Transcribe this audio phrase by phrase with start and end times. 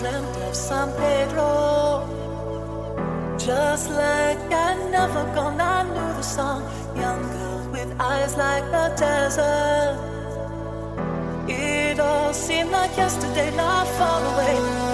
[0.00, 2.08] Dreamt of San Pedro.
[3.36, 6.62] Just like I never gone, I knew the song.
[6.96, 9.98] Young girl with eyes like the desert.
[11.46, 14.89] It all seemed like yesterday, not far away.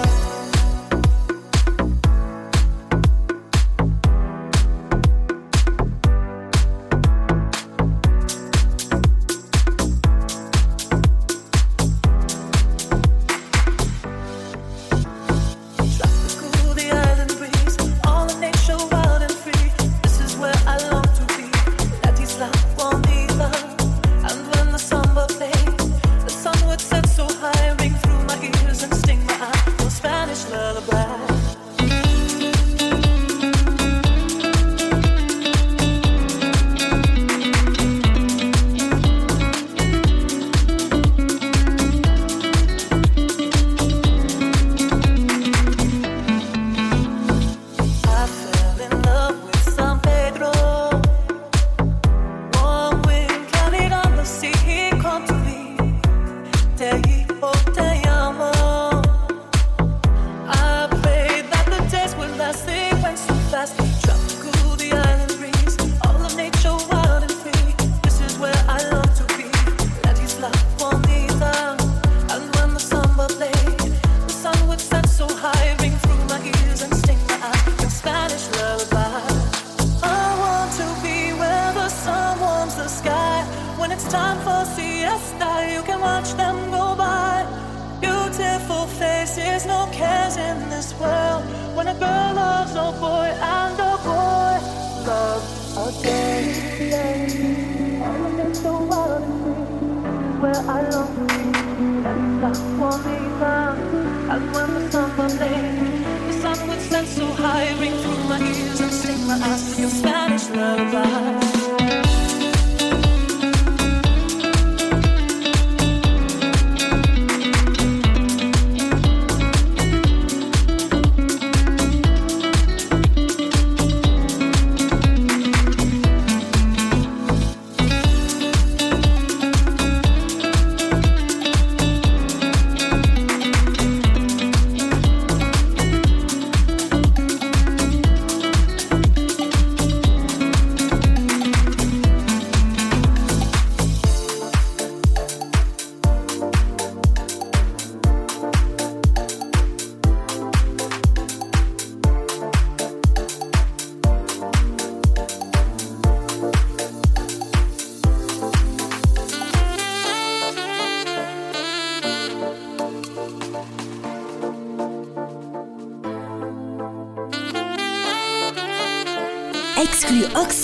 [109.39, 111.46] I feel Spanish lover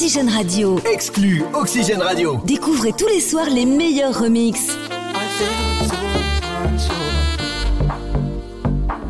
[0.03, 0.79] Oxygène Radio.
[0.93, 2.41] Exclu Oxygène Radio.
[2.43, 4.77] Découvrez tous les soirs les meilleurs remixes.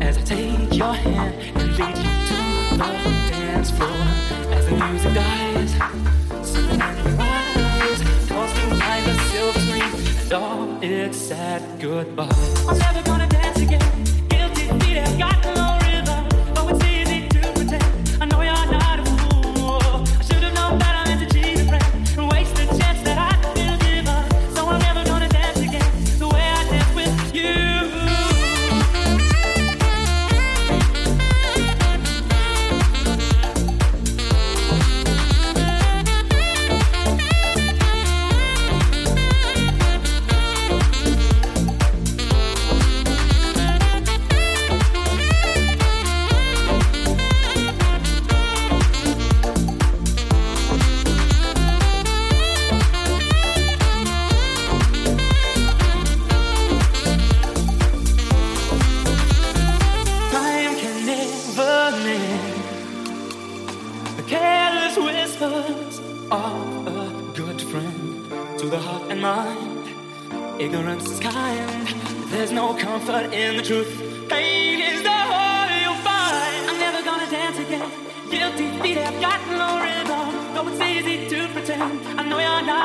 [0.00, 0.74] As I take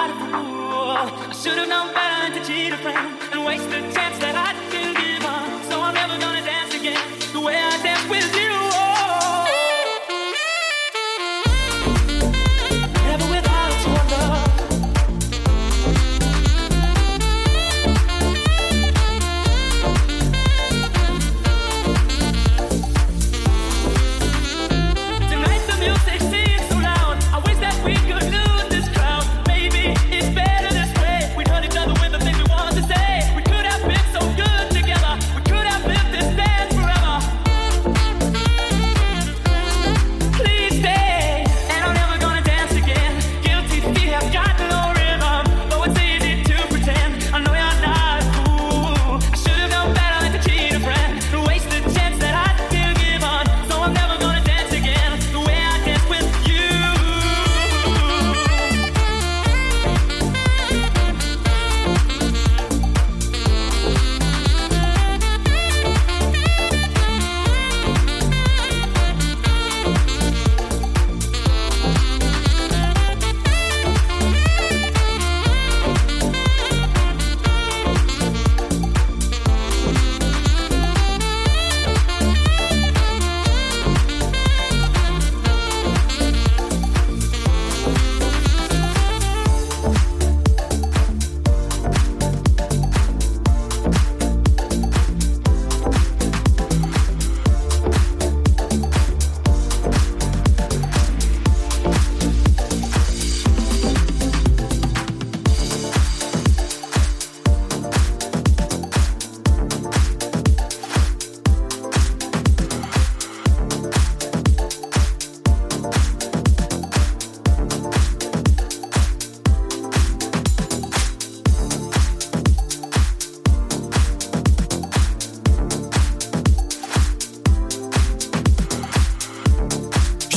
[0.02, 2.09] I should have known better.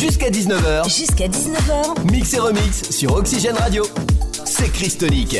[0.02, 0.92] Jusqu'à 19h.
[0.92, 2.10] Jusqu'à 19h.
[2.10, 3.86] Mix et remix sur Oxygène Radio.
[4.44, 5.36] C'est Christonique.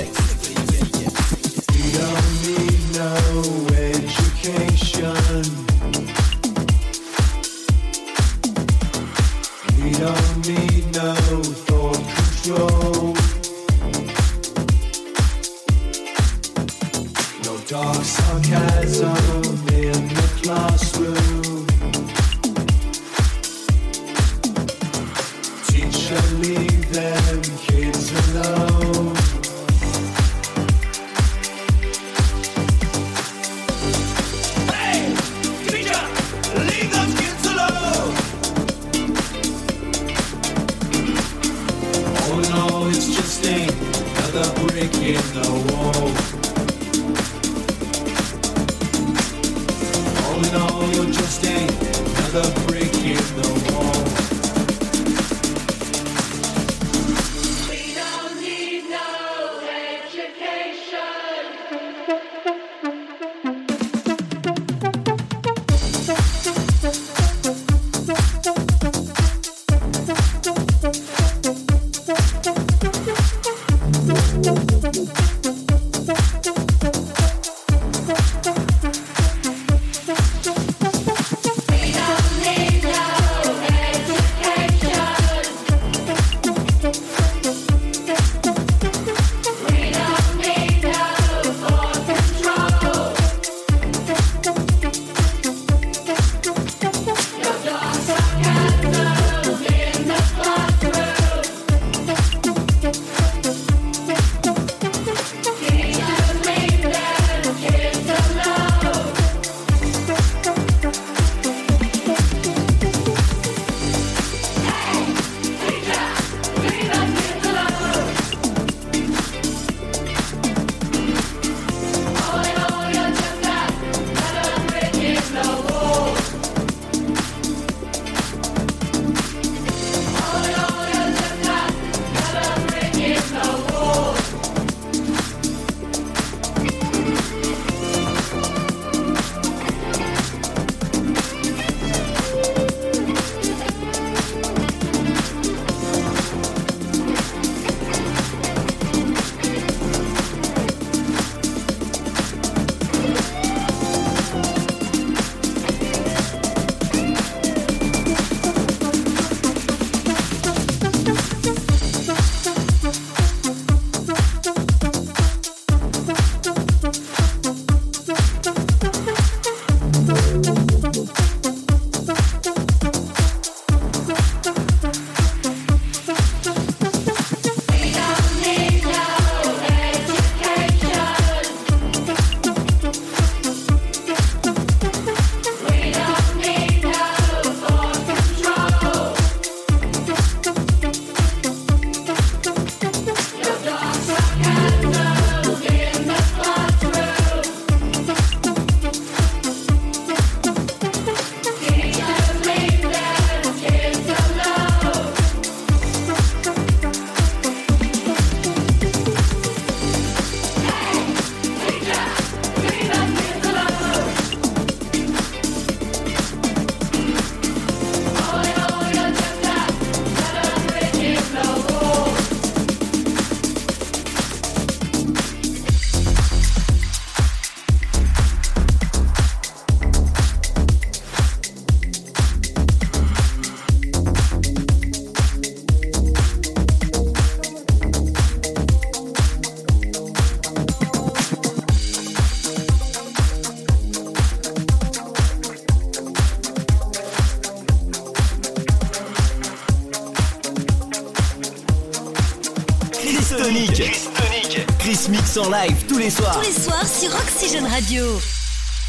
[255.03, 258.05] Chris Mix en live tous les soirs Tous les soirs sur Oxygène Radio.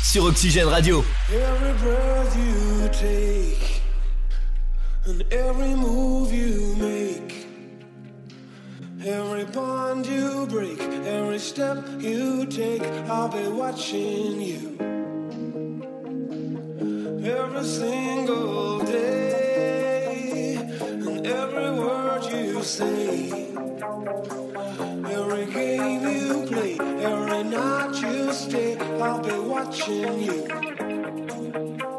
[0.04, 1.04] sur Oxygène Radio.
[1.32, 3.82] Every breath you take
[5.08, 7.48] and every move you make,
[9.04, 14.78] every bond you break, every step you take, I'll be watching you.
[17.26, 23.43] Every single day and every word you say.
[27.74, 31.93] Night you stay, I'll be watching you.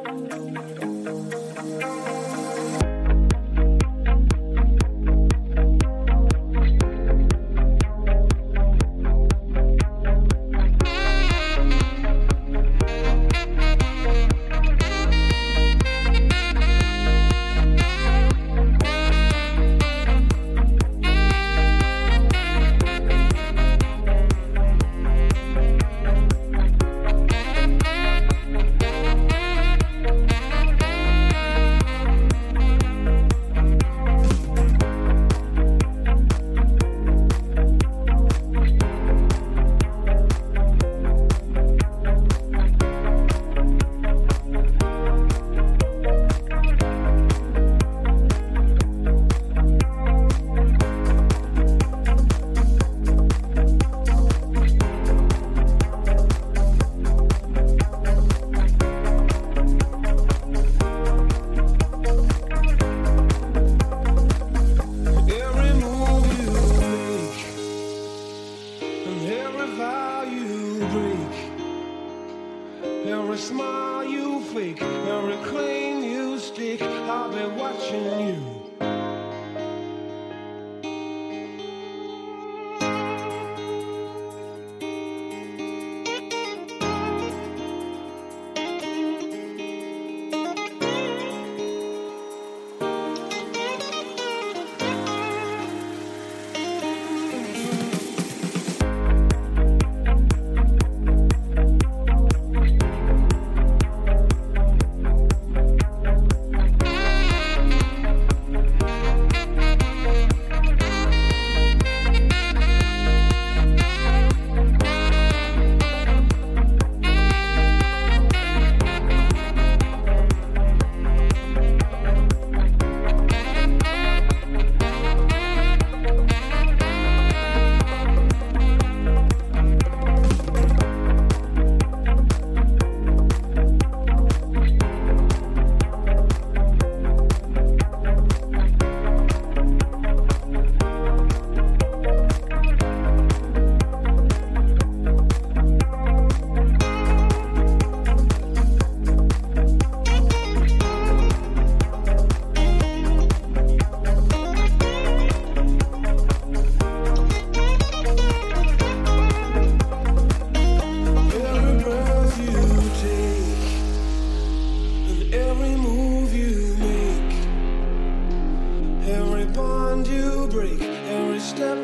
[171.57, 171.84] Step